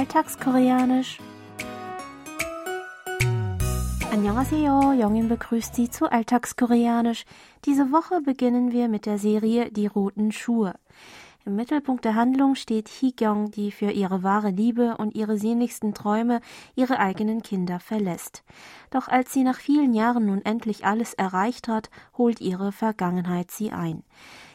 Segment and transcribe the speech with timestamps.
[0.00, 1.18] Alltagskoreanisch.
[4.10, 7.26] Annyeonghaseyo, Jongin begrüßt Sie zu Alltagskoreanisch.
[7.66, 10.72] Diese Woche beginnen wir mit der Serie Die roten Schuhe.
[11.44, 16.40] Im Mittelpunkt der Handlung steht Hee-kyung, die für ihre wahre Liebe und ihre sehnlichsten Träume
[16.74, 18.42] ihre eigenen Kinder verlässt.
[18.90, 23.70] Doch als sie nach vielen Jahren nun endlich alles erreicht hat, holt ihre Vergangenheit sie
[23.70, 24.02] ein.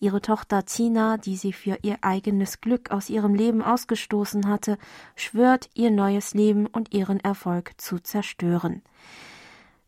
[0.00, 4.78] Ihre Tochter Tina, die sie für ihr eigenes Glück aus ihrem Leben ausgestoßen hatte,
[5.14, 8.82] schwört, ihr neues Leben und ihren Erfolg zu zerstören.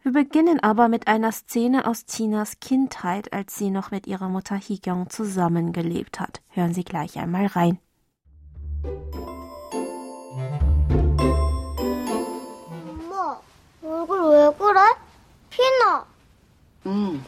[0.03, 4.55] Wir beginnen aber mit einer Szene aus Tinas Kindheit, als sie noch mit ihrer Mutter
[4.55, 6.43] Higyong zusammengelebt hat.
[6.51, 7.79] Hören Sie gleich einmal rein.
[13.15, 13.41] 엄마,
[13.83, 14.81] 얼굴 왜 그래?
[15.49, 16.05] 피나.
[16.87, 17.25] 응.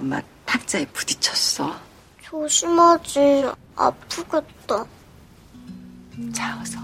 [0.00, 1.74] 엄마 탁자에 부딪혔어.
[2.22, 3.50] 조심하지.
[3.76, 4.86] 아프겠다.
[6.32, 6.80] 자, 어서.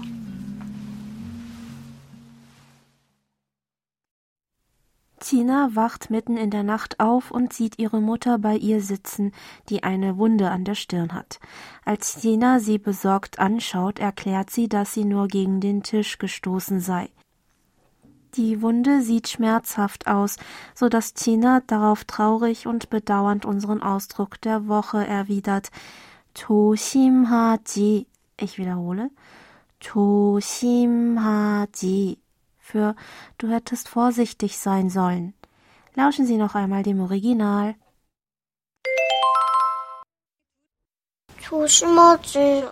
[5.19, 9.31] Tina wacht mitten in der Nacht auf und sieht ihre Mutter bei ihr sitzen,
[9.69, 11.39] die eine Wunde an der Stirn hat.
[11.85, 17.09] Als Tina sie besorgt anschaut, erklärt sie, dass sie nur gegen den Tisch gestoßen sei.
[18.37, 20.37] Die Wunde sieht schmerzhaft aus,
[20.73, 25.69] so dass Tina darauf traurig und bedauernd unseren Ausdruck der Woche erwidert.
[26.33, 28.07] 조심하지.
[28.39, 29.11] Ich wiederhole.
[29.79, 31.17] 조심하지.
[32.57, 32.95] Für
[33.37, 35.33] du hättest vorsichtig sein sollen.
[35.95, 37.75] Lauschen Sie noch einmal dem Original.
[41.39, 42.71] 조심하지.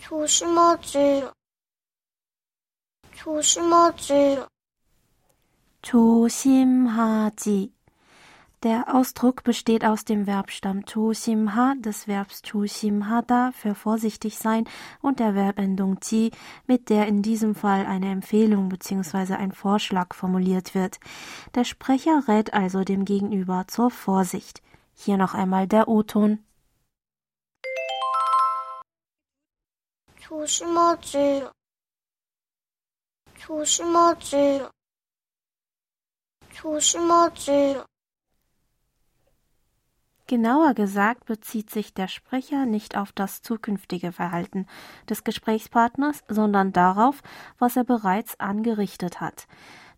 [0.00, 1.24] 조심하지.
[3.24, 4.44] 조심하지.
[5.82, 7.72] 조심하지.
[8.62, 14.64] Der Ausdruck besteht aus dem Verbstamm 조심하 des Verbs 조심하다 für vorsichtig sein
[15.02, 16.30] und der Verbendung 지,
[16.66, 19.34] mit der in diesem Fall eine Empfehlung bzw.
[19.34, 20.98] ein Vorschlag formuliert wird.
[21.54, 24.62] Der Sprecher rät also dem Gegenüber zur Vorsicht.
[24.94, 26.38] Hier noch einmal der O-Ton.
[30.24, 31.44] 조심하지.
[33.48, 34.68] 조심하지.
[36.52, 37.84] 조심하지.
[40.26, 44.66] Genauer gesagt bezieht sich der Sprecher nicht auf das zukünftige Verhalten
[45.08, 47.22] des Gesprächspartners, sondern darauf,
[47.58, 49.46] was er bereits angerichtet hat.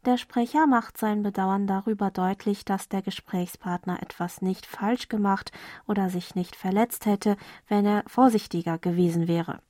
[0.05, 5.53] Der Sprecher macht sein Bedauern darüber deutlich, dass der Gesprächspartner etwas nicht falsch gemacht
[5.87, 7.37] oder sich nicht verletzt hätte,
[7.69, 9.61] wenn er vorsichtiger gewesen wäre.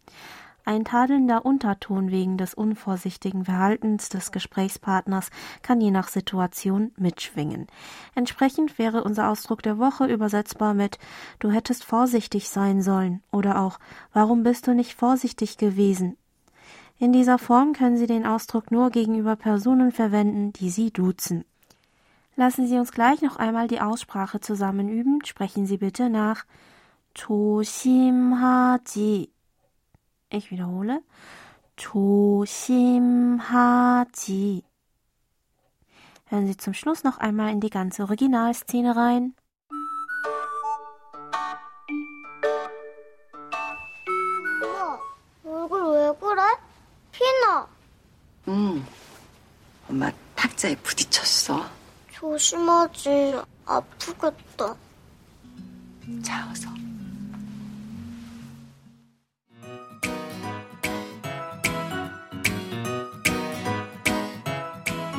[0.65, 5.31] Ein tadelnder Unterton wegen des unvorsichtigen Verhaltens des Gesprächspartners
[5.63, 7.69] kann je nach Situation mitschwingen.
[8.17, 10.99] Entsprechend wäre unser Ausdruck der Woche übersetzbar mit
[11.39, 13.79] Du hättest vorsichtig sein sollen oder auch
[14.13, 16.17] Warum bist du nicht vorsichtig gewesen?
[16.99, 21.45] In dieser Form können Sie den Ausdruck nur gegenüber Personen verwenden, die Sie duzen.
[22.35, 25.25] Lassen Sie uns gleich noch einmal die Aussprache zusammen üben.
[25.25, 26.45] Sprechen Sie bitte nach.
[27.17, 29.31] 조심하지.
[30.31, 31.03] Ich wiederhole.
[31.77, 33.23] 조심하지.
[36.29, 39.35] Hören Sie zum Schluss noch einmal in die ganze Originalszene rein.
[44.63, 44.99] 엄마,
[45.45, 46.43] 얼굴 왜 그래?
[47.13, 47.69] 피나.
[48.49, 48.85] 응.
[49.89, 51.65] 엄마 탁자에 부딪혔어.
[52.11, 53.41] 조심하지.
[53.67, 54.77] 아프겠다.
[56.25, 56.69] 자, 어서.